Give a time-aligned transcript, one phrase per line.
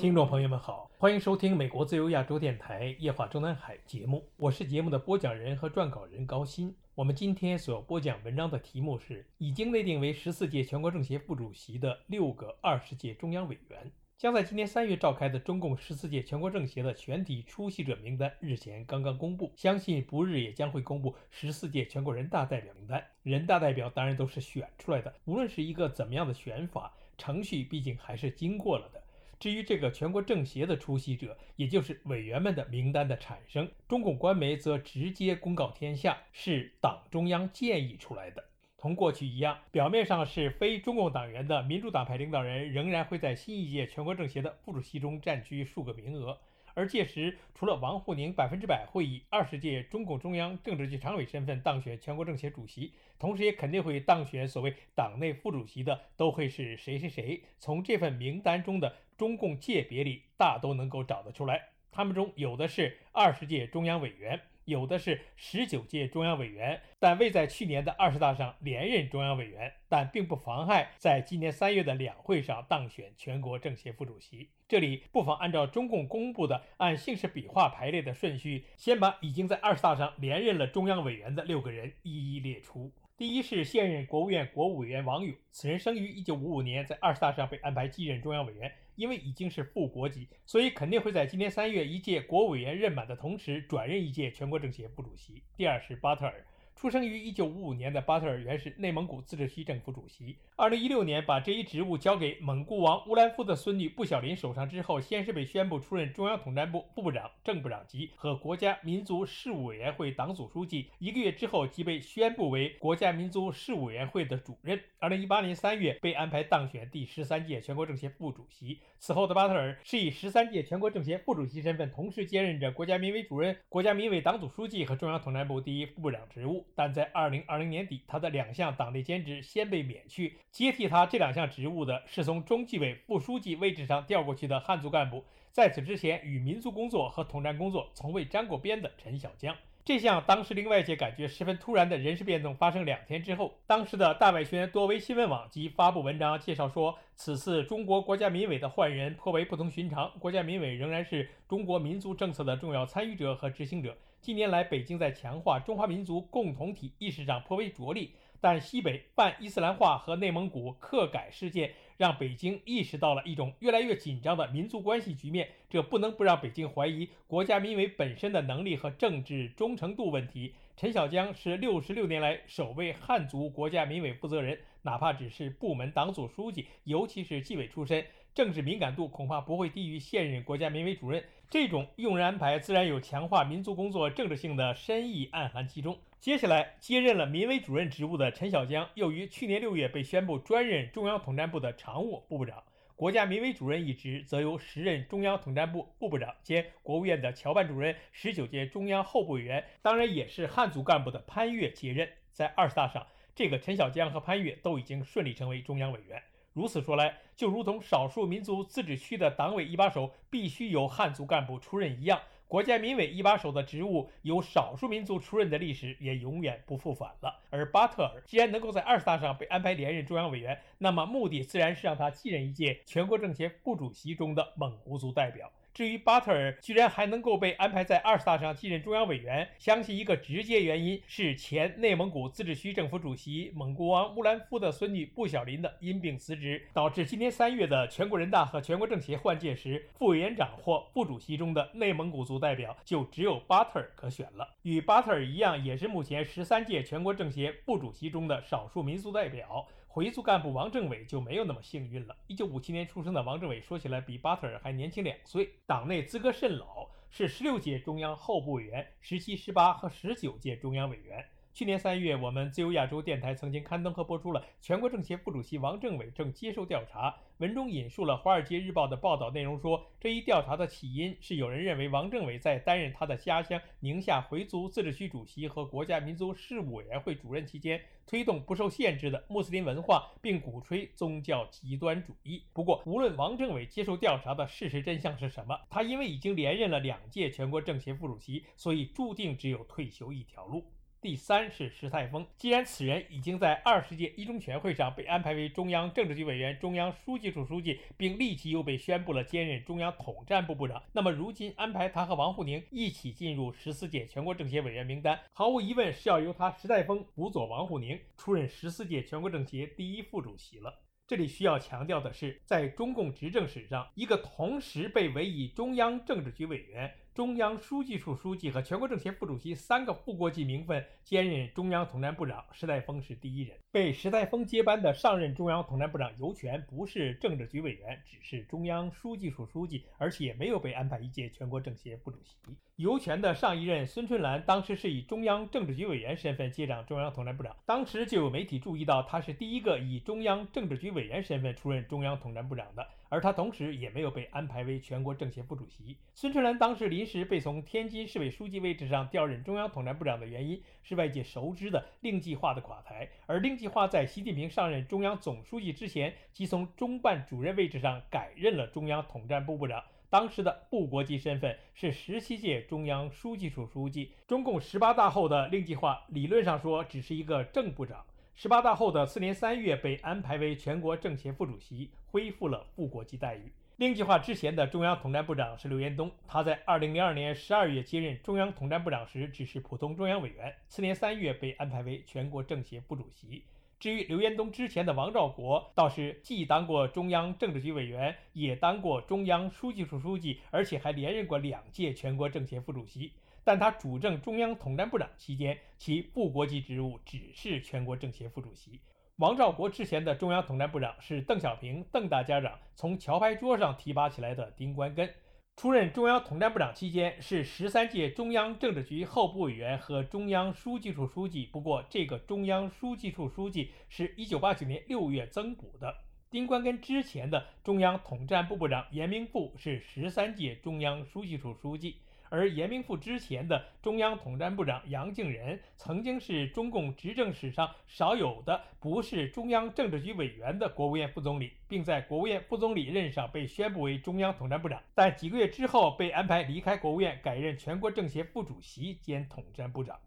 [0.00, 6.74] 听众朋友们好，欢迎收听美国自由亚洲电台《夜话中南海》节目，我是节目的播讲人和撰稿人高鑫。
[6.94, 23.04] 我们今天所播讲文章的题目是：已经内定为十四届全国政协副主席的六个二十届中央委员，将在今年三月召开的中共十四届全国政协的全体出席者名单日前刚刚公布，相信不日也将会公布十四届全国人大代表名单。
[23.22, 28.99] 人大代表当然都是选出来的，无论是一个怎么样的选法，程序毕竟还是经过了的。
[29.40, 38.44] 至于这个全国政协的出席者，也就是委员们的名单的产生，中共官媒则直接公告天下，是党中央建议出来的。
[38.76, 46.38] 同过去一样，表面上是非中共党员的民主党派领导人仍然会在新一届全国政协的副主席中占据数个名额。
[46.74, 57.42] 而届时，除了王沪宁百分之百会以二十届中共中央政治局常委身份当选全国政协主席，同时也肯定会当选所谓党内副主席的，都会是谁谁谁。
[57.58, 61.70] 从这份名单中的中共界别里，大都能够找得出来。
[61.92, 64.40] 他们中有的是二十届中央委员。
[64.70, 74.48] 有的是十九届中央委员，但未在去年的二十大上连任中央委员，但并不妨碍在今年三月的两会上当选全国政协副主席。
[74.68, 82.92] 这里不妨按照中共公布的按姓氏笔画排列的顺序，先把已经在二十大上连任了中央委员的六个人一一列出。
[83.20, 88.72] 第一是现任国务院国务委员王勇，此人生于一九五五年，在二十大上被安排继任中央委员。
[88.96, 95.42] 因为已经是副国级，所以肯定会在今年三月一届国务委员任满的同时，转任一届全国政协副主席。
[95.54, 96.42] 第二是巴特尔。
[96.80, 100.34] 出生于一九五五年的巴特尔原是内蒙古自治区政府主席。
[100.56, 110.86] 二零一六年把这一职务交给蒙古王乌兰夫的孙女布小林手上之后，先是被宣布出任中央统战部部长、正部长级和国家民族事务委员会党组书记。
[110.98, 114.80] 一个月之后，即被宣布为国家民族事务委员会的主任。
[114.98, 118.78] 二零一八年三月被安排当选第十三届全国政协副主席。
[118.98, 126.64] 此后的巴特尔是以十三届全国政协副主席身份，同时兼任着国家民委主任、国家民委党组书记和中央统战部第一副部长职务。
[126.74, 139.56] 但在二零二零年底，他的两项党内兼职先被免去，接替他这两项职务的是从中纪委副书记位置上调过去的汉族干部，在此之前与民族工作和统战工作从未沾过边的陈小江。
[139.82, 153.96] 这项当时令外界感觉十分突然的人事变动发生两天之后，当时的大外宣多维新闻网即发布文章介绍说，此次中国国家民委的换人颇为不同寻常，国家民委仍然是中国民族政策的重要参与者和执行者。
[154.22, 170.54] 近年来，北京在强化中华民族共同体意识上颇为着力，但西北泛伊斯兰化和内蒙古克改事件让北京意识到了一种越来越紧张的民族关系局面，这不能不让北京怀疑国家民委本身的能力和政治忠诚度问题。
[170.76, 178.04] 陈小江是六十六年来首位汉族国家民委负责人，哪怕只是部门党组书记，尤其是纪委出身。
[178.34, 185.98] 政治敏感度恐怕不会低于现任国家民委主任，这种用人安排自然有强化民族工作政治性的深意暗含其中。
[186.20, 192.62] 接下来接任了民委主任职务的陈小江，又于去年六月被宣布专任中央统战部的常务副部长，
[192.94, 202.08] 国家民委主任一职则由时任中央统战部副部长兼国务院的侨办主任、十九届中央候补委员，当然也是汉族干部的潘岳接任。
[202.30, 206.22] 在二十大上，这个陈小江和潘岳都已经顺利成为中央委员。
[206.52, 217.38] 如此说来，就如同少数民族自治区的党委一把手必须由汉族干部出任一样，国家民委一把手的职务由少数民族出任的历史也永远不复返了。
[217.50, 225.50] 而巴特尔既然能够在二十大上被安排连任中央委员，那么目的自然是让他继任一届全国政协副主席中的蒙古族代表。
[225.80, 244.46] 至于巴特尔居然还能够被安排在二十大上继任中央委员，相信一个直接原因是前内蒙古自治区政府主席蒙古王乌兰夫的孙女布小林的因病辞职，导致今年三月的全国人大和全国政协换届时，副委员长或副主席中的内蒙古族代表就只有巴特尔可选了。
[244.60, 249.66] 与巴特尔一样，也是目前十三届全国政协副主席中的少数民族代表。
[249.92, 252.16] 回族干部王政委就没有那么幸运了。
[252.28, 261.26] 一九五七年出生的王政委，说起来比巴特尔还年轻两岁，党内资格甚老，是十六届中央候补委员、十七、十八和十九届中央委员。
[261.52, 267.14] 去年三月，我们自由亚洲电台曾经刊登和播出了全国政协副主席王政委正接受调查。
[267.38, 282.42] 文中引述了《华尔街日报》的报道内容，说这一调查的起因是有人认为王政委在担任他的家乡宁夏回族自治区主席和国家民族事务委员会主任期间，推动不受限制的穆斯林文化，并鼓吹宗教极端主义。
[282.52, 290.64] 不过，无论王政委接受调查的事实真相是什么，他因为已经连任了两届全国政协副主席，所以注定只有退休一条路。
[291.02, 310.80] 第三是石泰峰，既然此人已经在二十届一中全会上被安排为中央政治局委员、中央书记处书记，并立即又被宣布了兼任中央统战部部长，那么如今安排他和王沪宁一起进入十四届全国政协委员名单，毫无疑问是要由他石泰峰辅佐王沪宁出任十四届全国政协第一副主席了。
[311.06, 316.92] 这里需要强调的是，在中共执政史上，一个同时被委以中央政治局委员。
[317.12, 322.44] 中央书记处书记和全国政协副主席三个副国级名分，兼任中央统战部长。
[322.52, 332.36] 石泰峰是第一人，被石泰峰接班的上任中央统战部长尤权不是政治局委员，只是中央书记处书记，而且没有被安排一届全国政协副主席。
[332.80, 342.88] 尤权的上一任孙春兰当时是以中央政治局委员身份接掌中央统战部长，当时就有媒体注意到他是第一个以中央政治局委员身份出任中央统战部长的。
[343.10, 345.94] 而他同时也没有被安排为全国政协副主席。
[346.14, 364.10] 孙春兰当时临时被从天津市委书记位置上调任中央统战部长的原因是外界熟知的令计划的垮台，而令计划在习近平上任中央总书记之前，即从中办主任位置上改任了中央统战部部长，当时的部国级身份是十七届中央书记处书记。
[364.26, 368.04] 中共十八大后的令计划理论上说只是一个正部长。
[368.34, 373.52] 十八大后的次年三月，被安排为全国政协副主席，恢复了副国级待遇。
[373.76, 383.44] 令计划之前的中央统战部长是刘延东，他在二零零二年十二月接任中央统战部长时，只是普通中央委员，次年三月被安排为全国政协副主席。
[383.80, 393.14] 至于刘延东之前的王兆国，倒是既当过中央政治局委员，也当过中央书记处书记，而且还连任过两届全国政协副主席。
[393.42, 398.78] 但他主政中央统战部长期间，其副国级职务只是全国政协副主席。
[399.16, 405.10] 王兆国之前的中央统战部长是邓小平邓大家长从桥牌桌上提拔起来的丁关根。
[405.60, 411.44] 出任中央统战部长期间是十三届中央政治局候补委员和中央书记处书记。
[411.44, 415.94] 不过，这个中央书记处书记是一九八九年六月增补的。
[416.30, 421.96] 丁关根之前的中央统战部部长严明富是十三届中央书记处书记。
[422.30, 439.98] 而严明富之前的中央统战部长杨敬仁，曾经是中共执政史上少有的不是中央政治局委员的国务院副总理，并在国务院副总理任上被宣布为中央统战部长，但几个月之后被安排离开国务院，改任全国政协副主席兼统战部长。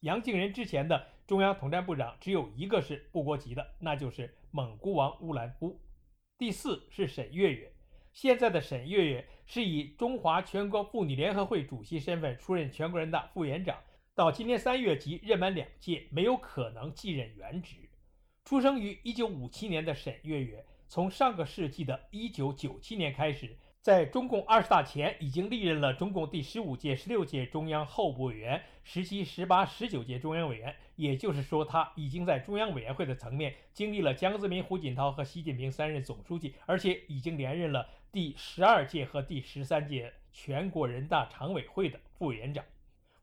[0.00, 5.80] 杨敬仁之前的中央统战部长只有一个是部国籍的，那就是蒙古王乌兰夫。
[6.36, 7.71] 第四是沈月月。
[8.12, 13.78] 现在的沈月月是以中华全国妇女联合会主席身份出任全国人大副委员长，
[14.14, 17.76] 到今年三月即任满两届，没有可能继任原职。
[18.44, 23.56] 出生于一九五七年的沈月月，从上个世纪的一九九七年开始。
[23.82, 30.72] 在中共二十大前，已经历任了中共第十五届、十六届中央候补委员、十七、十八、十九届中央委员。
[30.94, 42.64] 也就是说，他已经在中央委员会的层面经历了江泽民、胡锦涛和习近平三任总书记，而且已经连任了第十二届和第十三届全国人大常委会的副委员长。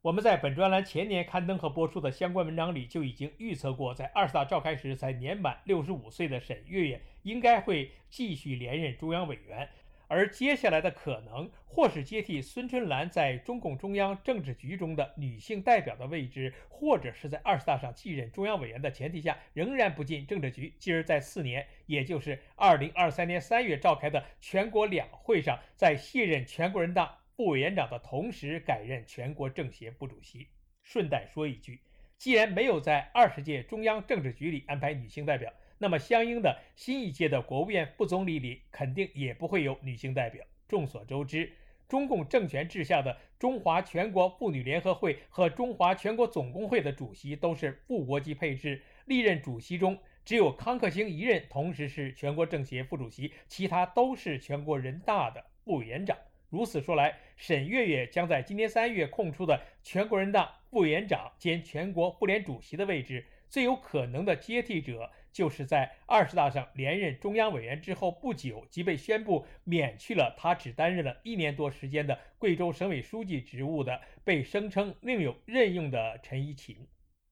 [0.02, 9.70] 我们在本专栏前年刊登和播出的相关文章里，就已经预测过，在二十大召开时才年满六十五岁的沈月月应该会继续连任中央委员。
[10.10, 30.48] 而接下来的可能，或是接替孙春兰在中共中央政治局中的女性代表的位置，或者是在二十大上继任中央委员的前提下，仍然不进政治局，继而在四年，也就是二零二三年三月召开的全国两会上，在卸任全国人大副委员长的同时，改任全国政协副主席。
[30.82, 31.82] 顺带说一句，
[32.18, 35.54] 既然没有在二十届中央政治局里安排女性代表。
[35.82, 40.46] 那么，相应的新一届的国务院副总理里，肯定也不会有女性代表。
[40.68, 41.50] 众所周知，
[41.88, 56.18] 中共政权治下的中华全国妇女联合会和中华全国总工会的主席都是副国级配置，历任主席中只有康克星一任同时是全国政协副主席，其他都是全国人大的副委员长。
[56.50, 65.10] 如此说来，沈月月将在今年三月空出的全国人大副委员长兼全国妇联主席的位置，最有可能的接替者。
[65.40, 76.86] 就是在二十大上连任中央委员之后不久，即被宣布免去了他只担任了一年多时间的贵州省委书记职务的，被声称另有任用的陈一勤。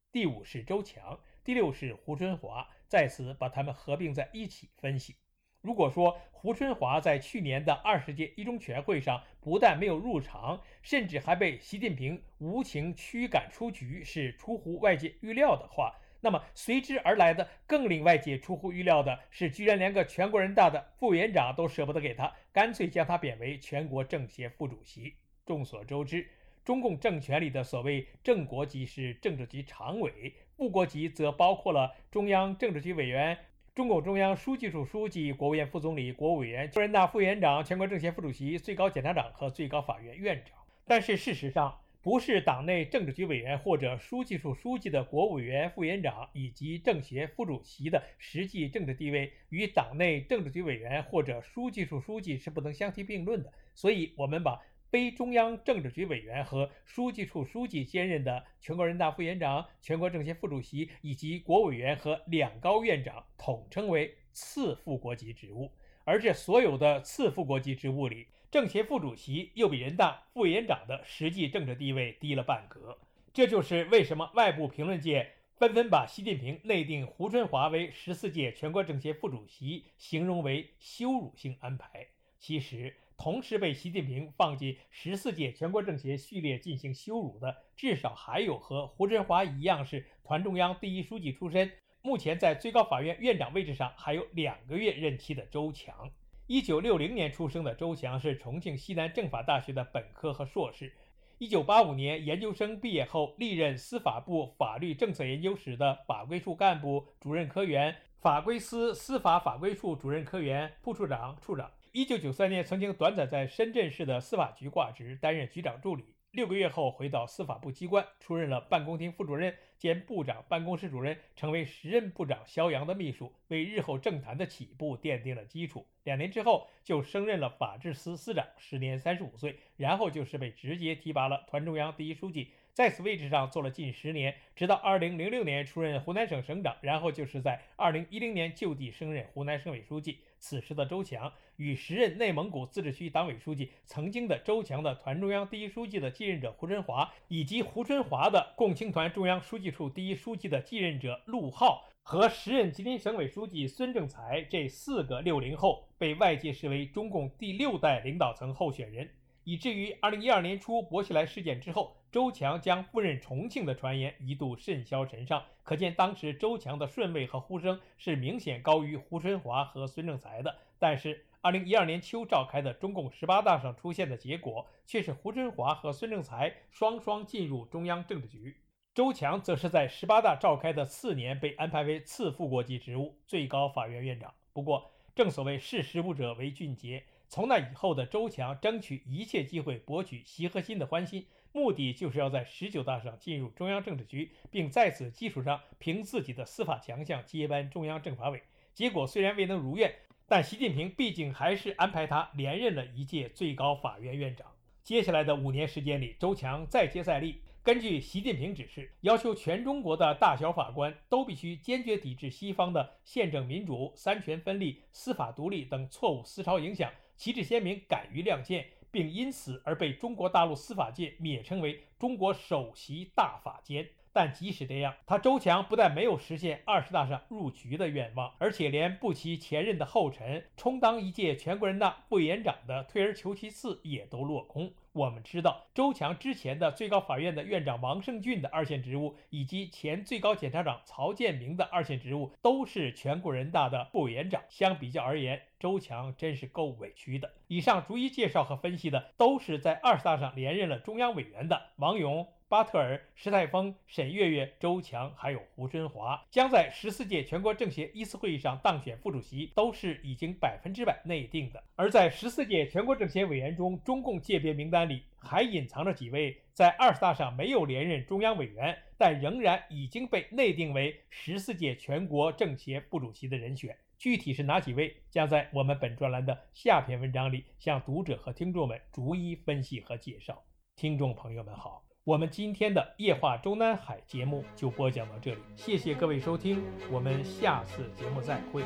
[0.10, 5.18] 第五是周强，第六是胡春华，在此把他们合并在一起分析。
[5.60, 25.14] 如果说胡春华在去年的二十届一中全会上不但没有入场，甚至还被习近平无情驱赶出局，是出乎外界预料的话，那么随之而来的更令外界出乎预料的是，居然连个全国人大的副委员长都舍不得给他，干脆将他贬为全国政协副主席。
[25.46, 26.28] 众所周知，
[26.66, 33.38] 中共政权里的所谓正国级是政治局常委，副国级则包括了中央政治局委员。
[33.74, 40.58] 中共中央书记处书记、国务院副总理、国务委员、全国人大副委员长、全国政协副主席、最高检察长和最高法院院长。
[40.84, 53.52] 但是事实上，不是党内政治局委员或者书记处书记的国务委员、副委员长以及政协副主席的实际政治地位与党内政治局委员或者书记处书记是不能相提并论的。
[53.76, 54.58] 所以，我们把。
[54.90, 65.70] 非中央政治局委员和书记处书记兼任的全国人大副委员长、全国政协副主席以及国委员和两高院长统称为次副国级职务，
[66.06, 72.98] 而这所有的次副国级职务里，政协副主席又比人大副委员长的实际政治地位低了半格。
[73.34, 82.08] 这就是为什么外部评论界纷纷把习近平内定胡春华为十四届全国政协副主席形容为羞辱性安排。
[82.40, 82.96] 其实。
[83.20, 91.72] 同时被习近平放进十四届全国政协序列进行羞辱的，至少还有和胡春华一样是团中央第一书记出身，
[92.04, 96.12] 目前在最高法院院长位置上还有两个月任期的周强。
[96.50, 100.94] 一九六零年出生的周翔是重庆西南政法大学的本科和硕士。
[101.40, 111.70] 一九八五年研究生毕业后，历任司法部法律政策研究室的法规处干部、主任科员，法规司司法法规处主任科员、副处长、处长。
[111.92, 116.06] 一九九三年，曾经短暂在深圳市的司法局挂职，担任局长助理。
[116.32, 125.88] 六个月后，回到司法部机关，出任了办公厅副主任兼部长办公室主任，成为时任部长肖扬的秘书，为日后政坛的起步奠定了基础。
[126.04, 129.58] 两年之后，就升任了法制司司长，时年三十五岁。
[129.78, 132.52] 然后就是被直接提拔了团中央第一书记。
[132.74, 140.20] 在此位置上做了近十年，直到二零零六年出任湖南省省长，然后就是在二零一零年就地升任湖南省委书记。
[140.40, 159.10] 此时的周强与时任内蒙古自治区党委书记、曾经的周强的团中央第一书记的继任者胡春华，以及胡春华的共青团中央书记处第一书记的继任者陆浩和时任吉林省委书记孙政才这四个六零后，被外界视为中共第六代领导层候选人。
[159.48, 165.42] 以至于二零一二年初薄熙来事件之后，周强将赴任重庆的传言一度甚嚣尘上。
[165.64, 170.54] 可见当时周强的顺位和呼声是明显高于胡春华和孙政才的。
[170.78, 178.58] 但是二零一二年秋召开的中共十八大上出现的结果，却是胡春华和孙政才双双进入中央政治局，
[178.94, 184.34] 周强则是在十八大召开的次年被安排为次副国级职务——最高法院院长。
[184.52, 187.06] 不过，正所谓识时务者为俊杰。
[187.30, 198.42] 从那以后的周强，争取一切机会博取习核心的欢心，目的就是要在十九大上进入中央政治局，并在此基础上凭自己的司法强项接班中央政法委。
[198.74, 199.94] 结果虽然未能如愿，
[200.26, 204.48] 但习近平毕竟还是安排他连任了一届最高法院院长。
[204.84, 207.42] 接下来的五年时间里，周强再接再厉。
[207.62, 216.90] 根据习近平指示，要求全中国的大小法官都必须坚决抵制西方的宪政民主、三权分立、司法独立等错误思潮影响。
[217.18, 223.90] 旗帜鲜明，敢于亮剑，并因此而被中国大陆司法界蔑称为“中国首席大法监”。
[224.14, 234.72] 但即使这样，他周强不但没有实现二十大上入局的愿望，而且连步其前任的后尘，充当一届全国人大副委员长的退而求其次也都落空。
[234.98, 244.42] 我们知道，周强之前的最高法院的院长王胜俊的二线职务，以及前最高检察长曹建明的二线职务，都是全国人大的副委员长。
[244.50, 247.32] 相比较而言，周强真是够委屈的。
[247.48, 252.28] 以上逐一介绍和分析的，都是在二十大上连任了中央委员的王勇。
[252.50, 261.62] 巴特尔、石泰峰、沈月月、周强，还有胡春华，将在十四届全国政协一次会议上当选副主席，都是已经百分之百内定的。
[261.76, 273.78] 而在十四届全国政协委员中，中共界别名单里还隐藏着几位在二十大上没有连任中央委员，但仍然已经被内定为十四届全国政协副主席的人选。
[273.98, 280.42] 具体是哪几位，将在我们本专栏的下篇文章里向读者和听众们逐一分析和介绍。
[280.78, 281.87] 听众朋友们好。
[282.08, 288.64] 我们今天的夜话中南海节目就播讲到这里，谢谢各位收听，我们下次节目再会。